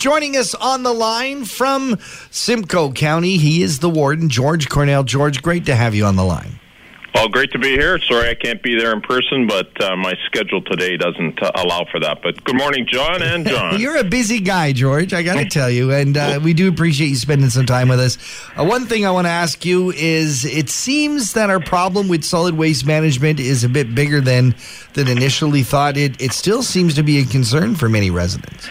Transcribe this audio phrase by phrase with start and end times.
[0.00, 1.98] Joining us on the line from
[2.30, 5.04] Simcoe County, he is the warden, George Cornell.
[5.04, 6.58] George, great to have you on the line.
[7.14, 7.98] Well, great to be here.
[7.98, 11.84] Sorry I can't be there in person, but uh, my schedule today doesn't uh, allow
[11.92, 12.22] for that.
[12.22, 13.78] But good morning, John and John.
[13.78, 17.08] You're a busy guy, George, I got to tell you, and uh, we do appreciate
[17.08, 18.16] you spending some time with us.
[18.58, 22.24] Uh, one thing I want to ask you is it seems that our problem with
[22.24, 24.54] solid waste management is a bit bigger than,
[24.94, 25.98] than initially thought.
[25.98, 28.66] It, it still seems to be a concern for many residents.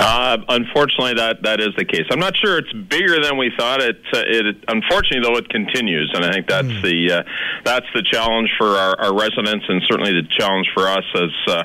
[0.00, 2.08] Uh, unfortunately, that that is the case.
[2.10, 3.82] I'm not sure it's bigger than we thought.
[3.82, 6.80] It, uh, it unfortunately though it continues, and I think that's mm.
[6.80, 7.22] the uh,
[7.64, 11.04] that's the challenge for our, our, residents, and certainly the challenge for us.
[11.14, 11.64] As uh,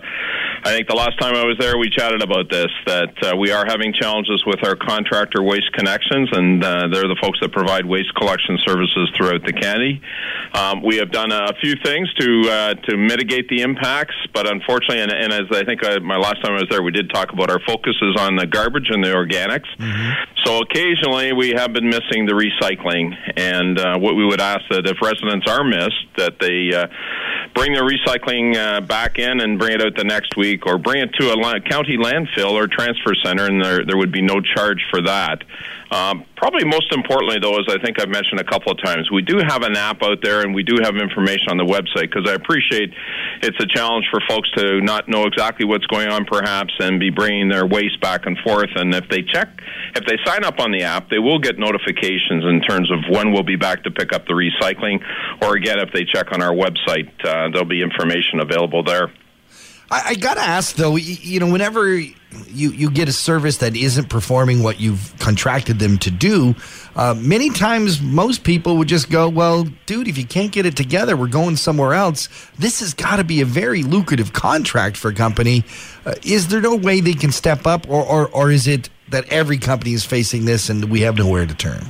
[0.65, 3.51] I think the last time I was there, we chatted about this that uh, we
[3.51, 7.85] are having challenges with our contractor Waste Connections, and uh, they're the folks that provide
[7.85, 10.01] waste collection services throughout the county.
[10.53, 15.11] Um, we have done a few things to to mitigate the impacts, but unfortunately, and,
[15.13, 17.49] and as I think I, my last time I was there, we did talk about
[17.49, 19.69] our focuses on the garbage and the organics.
[19.77, 20.11] Mm-hmm.
[20.43, 24.87] So occasionally we have been missing the recycling, and uh, what we would ask that
[24.87, 26.87] if residents are missed, that they uh,
[27.53, 31.01] bring the recycling uh, back in and bring it out the next week, or bring
[31.01, 34.41] it to a la- county landfill or transfer center, and there there would be no
[34.41, 35.43] charge for that.
[35.91, 39.21] Um, probably most importantly, though, as I think I've mentioned a couple of times, we
[39.21, 42.29] do have an app out there and we do have information on the website because
[42.29, 42.93] I appreciate
[43.41, 47.09] it's a challenge for folks to not know exactly what's going on, perhaps, and be
[47.09, 48.69] bringing their waste back and forth.
[48.75, 49.49] And if they check,
[49.95, 53.31] if they sign up on the app, they will get notifications in terms of when
[53.31, 55.01] we'll be back to pick up the recycling.
[55.41, 59.11] Or again, if they check on our website, uh, there'll be information available there.
[59.91, 62.11] I, I got to ask though, you, you know, whenever you,
[62.71, 66.55] you get a service that isn't performing what you've contracted them to do,
[66.95, 70.75] uh, many times most people would just go, well, dude, if you can't get it
[70.75, 72.29] together, we're going somewhere else.
[72.57, 75.63] This has got to be a very lucrative contract for a company.
[76.05, 79.31] Uh, is there no way they can step up, or, or, or is it that
[79.31, 81.85] every company is facing this and we have nowhere to turn?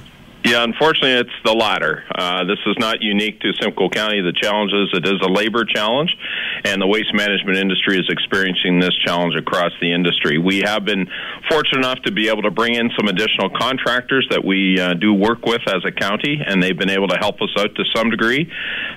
[0.45, 2.03] Yeah, unfortunately, it's the latter.
[2.13, 4.21] Uh, this is not unique to Simcoe County.
[4.21, 6.15] The challenge is it is a labor challenge,
[6.65, 10.37] and the waste management industry is experiencing this challenge across the industry.
[10.37, 11.07] We have been
[11.47, 15.13] fortunate enough to be able to bring in some additional contractors that we uh, do
[15.13, 18.09] work with as a county, and they've been able to help us out to some
[18.09, 18.51] degree.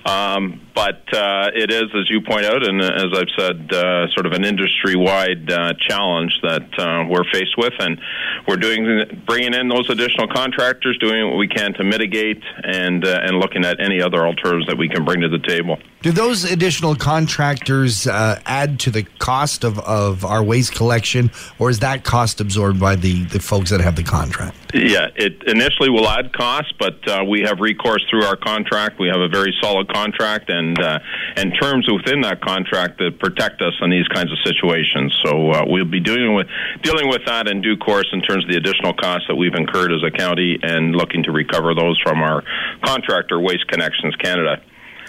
[0.06, 4.26] Um, but uh, it is, as you point out, and as I've said, uh, sort
[4.26, 8.00] of an industry-wide uh, challenge that uh, we're faced with, and
[8.46, 13.20] we're doing bringing in those additional contractors, doing what we can to mitigate, and uh,
[13.24, 15.78] and looking at any other alternatives that we can bring to the table.
[16.00, 17.57] Do those additional contractors
[18.06, 22.80] uh, add to the cost of, of our waste collection, or is that cost absorbed
[22.80, 24.56] by the, the folks that have the contract?
[24.74, 28.98] Yeah, it initially will add cost, but uh, we have recourse through our contract.
[28.98, 30.98] We have a very solid contract and uh,
[31.36, 35.18] and terms within that contract that protect us in these kinds of situations.
[35.24, 36.48] So uh, we'll be dealing with
[36.82, 39.90] dealing with that in due course in terms of the additional costs that we've incurred
[39.90, 42.44] as a county and looking to recover those from our
[42.84, 44.60] contractor, Waste Connections Canada.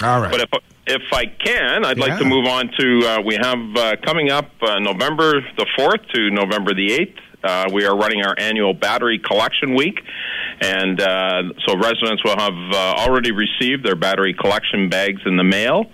[0.02, 0.32] All right.
[0.32, 0.50] But if
[0.90, 2.06] if I can, I'd yeah.
[2.06, 6.10] like to move on to uh, we have uh, coming up uh, November the 4th
[6.14, 7.20] to November the 8th.
[7.42, 10.02] Uh, we are running our annual battery collection week,
[10.62, 15.44] and uh, so residents will have uh, already received their battery collection bags in the
[15.44, 15.86] mail.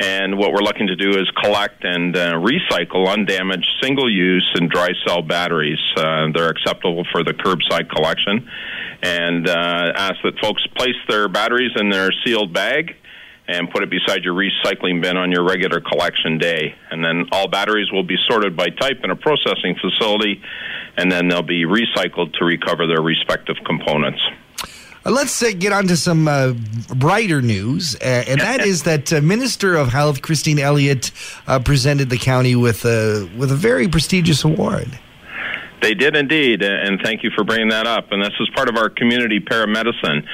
[0.00, 4.70] And what we're looking to do is collect and uh, recycle undamaged single use and
[4.70, 5.80] dry cell batteries.
[5.96, 8.48] Uh, they're acceptable for the curbside collection.
[9.02, 12.96] And uh, ask that folks place their batteries in their sealed bag
[13.48, 16.74] and put it beside your recycling bin on your regular collection day.
[16.90, 20.42] And then all batteries will be sorted by type in a processing facility,
[20.96, 24.20] and then they'll be recycled to recover their respective components.
[25.06, 26.52] Uh, let's uh, get on to some uh,
[26.94, 31.10] brighter news, uh, and that is that uh, Minister of Health Christine Elliott
[31.64, 34.98] presented the county with a with a very prestigious award.
[35.80, 38.10] They did indeed, and thank you for bringing that up.
[38.10, 40.26] And this is part of our community paramedicine.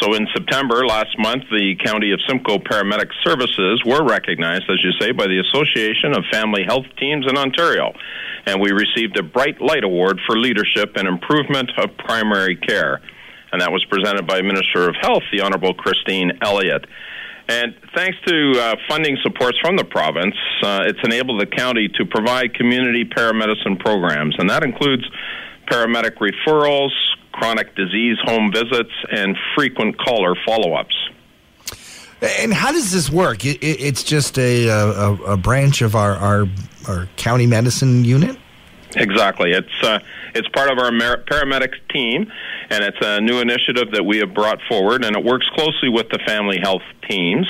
[0.00, 4.92] So in September last month, the County of Simcoe Paramedic Services were recognized, as you
[5.00, 7.92] say, by the Association of Family Health Teams in Ontario.
[8.46, 13.00] And we received a Bright Light Award for leadership and improvement of primary care.
[13.50, 16.86] And that was presented by Minister of Health, the Honorable Christine Elliott.
[17.48, 22.06] And thanks to uh, funding supports from the province, uh, it's enabled the county to
[22.06, 25.04] provide community paramedicine programs, and that includes
[25.70, 26.90] paramedic referrals,
[27.32, 30.96] chronic disease home visits, and frequent caller follow ups.
[32.20, 33.44] And how does this work?
[33.44, 36.46] It, it, it's just a, a, a, branch of our, our,
[36.86, 38.38] our county medicine unit?
[38.96, 39.52] Exactly.
[39.52, 40.00] It's uh,
[40.34, 42.30] it's part of our paramedics team,
[42.70, 46.08] and it's a new initiative that we have brought forward, and it works closely with
[46.10, 47.46] the family health teams.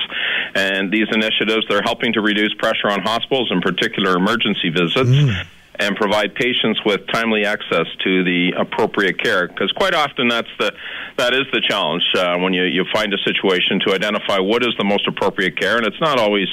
[0.54, 5.10] And these initiatives they're helping to reduce pressure on hospitals, in particular emergency visits.
[5.10, 5.46] Mm.
[5.78, 9.48] And provide patients with timely access to the appropriate care.
[9.48, 10.72] Because quite often that's the
[11.18, 14.74] that is the challenge uh, when you you find a situation to identify what is
[14.78, 16.48] the most appropriate care, and it's not always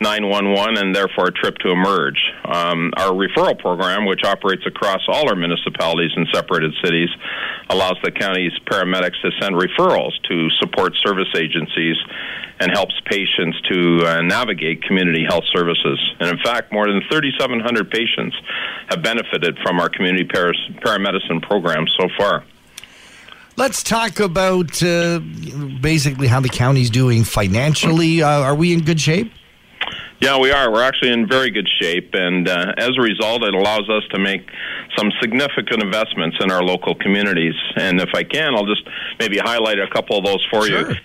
[0.00, 2.18] 911 and therefore a trip to emerge.
[2.44, 7.08] Um, our referral program, which operates across all our municipalities and separated cities,
[7.72, 11.96] allows the county's paramedics to send referrals to support service agencies
[12.60, 15.98] and helps patients to uh, navigate community health services.
[16.20, 18.36] And in fact, more than 3,700 patients
[18.88, 20.52] have benefited from our community par-
[20.84, 22.44] paramedicine program so far.
[23.56, 25.18] Let's talk about uh,
[25.80, 28.22] basically how the county's doing financially.
[28.22, 29.30] Uh, are we in good shape?
[30.20, 30.70] Yeah, we are.
[30.70, 34.20] We're actually in very good shape, and uh, as a result, it allows us to
[34.20, 34.48] make
[34.96, 37.54] some significant investments in our local communities.
[37.76, 38.82] And if I can, I'll just
[39.18, 40.92] maybe highlight a couple of those for sure.
[40.92, 40.96] you.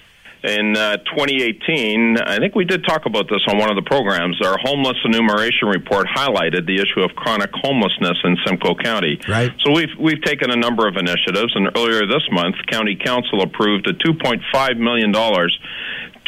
[0.44, 4.40] In uh, 2018, I think we did talk about this on one of the programs.
[4.46, 9.20] Our homeless enumeration report highlighted the issue of chronic homelessness in Simcoe County.
[9.28, 9.52] Right.
[9.66, 13.90] So we've we've taken a number of initiatives, and earlier this month, County Council approved
[13.90, 15.58] a 2.5 million dollars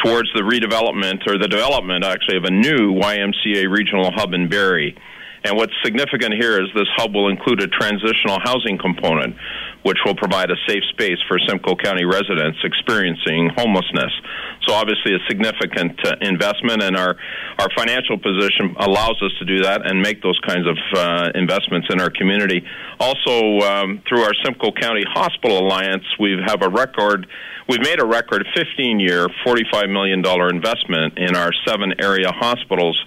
[0.04, 4.96] towards the redevelopment or the development actually of a new YMCA regional hub in Barrie.
[5.44, 9.36] And what's significant here is this hub will include a transitional housing component,
[9.82, 14.12] which will provide a safe space for Simcoe County residents experiencing homelessness.
[14.68, 17.16] So obviously a significant uh, investment, and our
[17.58, 21.88] our financial position allows us to do that and make those kinds of uh, investments
[21.90, 22.62] in our community.
[22.98, 27.26] Also, um, through our Simcoe County Hospital Alliance, we have a record.
[27.68, 33.00] We've made a record 15-year, $45 million investment in our seven area hospitals,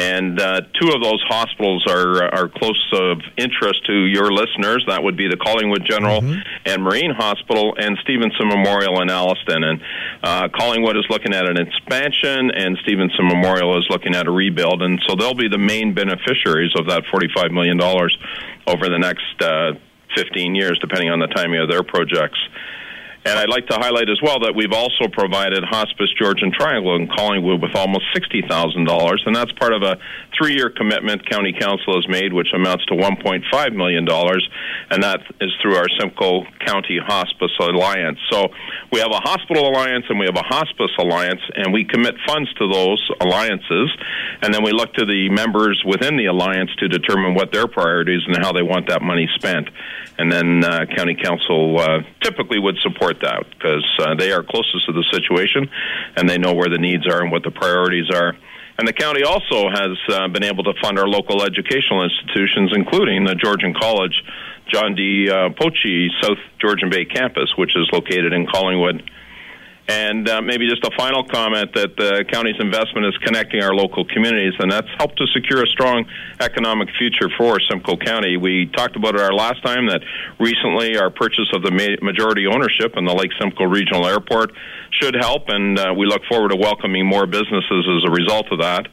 [0.00, 4.82] and uh, two of those hospitals are are close of interest to your listeners.
[4.88, 6.22] That would be the Collingwood General
[6.64, 9.62] and Marine Hospital and Stevenson Memorial in Alliston.
[9.62, 9.80] And
[10.22, 14.80] uh, Collingwood is looking at an expansion, and Stevenson Memorial is looking at a rebuild.
[14.80, 19.72] And so they'll be the main beneficiaries of that $45 million over the next uh,
[20.16, 22.38] 15 years, depending on the timing of their projects.
[23.22, 27.06] And I'd like to highlight as well that we've also provided Hospice Georgian Triangle in
[27.06, 28.48] Collingwood with almost $60,000,
[29.26, 29.98] and that's part of a
[30.32, 35.52] three year commitment County Council has made, which amounts to $1.5 million, and that is
[35.60, 38.18] through our Simcoe County Hospice Alliance.
[38.30, 38.48] So
[38.90, 42.50] we have a hospital alliance and we have a hospice alliance, and we commit funds
[42.54, 43.90] to those alliances,
[44.40, 48.22] and then we look to the members within the alliance to determine what their priorities
[48.26, 49.68] and how they want that money spent.
[50.18, 54.86] And then uh, County Council uh, typically would support that because uh, they are closest
[54.86, 55.68] to the situation
[56.16, 58.36] and they know where the needs are and what the priorities are.
[58.78, 63.24] And the county also has uh, been able to fund our local educational institutions, including
[63.24, 64.22] the Georgian College
[64.72, 65.28] John D.
[65.28, 69.02] Uh, Poce South Georgian Bay campus, which is located in Collingwood.
[69.90, 74.04] And uh, maybe just a final comment that the county's investment is connecting our local
[74.04, 76.06] communities, and that's helped to secure a strong
[76.38, 78.36] economic future for Simcoe County.
[78.36, 80.02] We talked about it our last time that
[80.38, 84.52] recently our purchase of the ma- majority ownership in the Lake Simcoe Regional Airport
[85.00, 88.60] should help, and uh, we look forward to welcoming more businesses as a result of
[88.60, 88.86] that.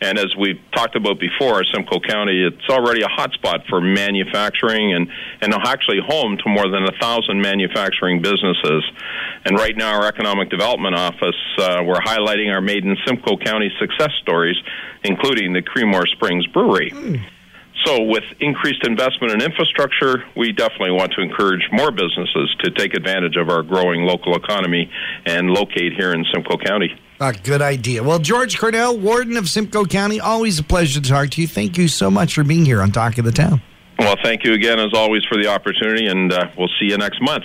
[0.00, 5.08] And as we've talked about before, Simcoe County, it's already a hotspot for manufacturing and,
[5.40, 8.84] and actually home to more than a thousand manufacturing businesses.
[9.46, 13.70] And right now, our Economic Development Office, uh, we're highlighting our Made in Simcoe County
[13.80, 14.56] success stories,
[15.02, 16.92] including the Creemore Springs Brewery.
[17.86, 22.94] So, with increased investment in infrastructure, we definitely want to encourage more businesses to take
[22.94, 24.90] advantage of our growing local economy
[25.24, 26.98] and locate here in Simcoe County.
[27.20, 28.02] A good idea.
[28.02, 31.46] Well, George Cornell, Warden of Simcoe County, always a pleasure to talk to you.
[31.46, 33.62] Thank you so much for being here on Talk of the Town.
[34.00, 37.22] Well, thank you again, as always, for the opportunity, and uh, we'll see you next
[37.22, 37.44] month.